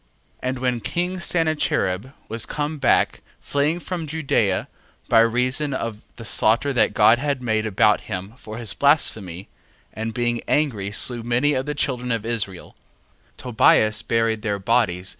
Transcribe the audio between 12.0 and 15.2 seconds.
of Israel, Tobias buried their bodies.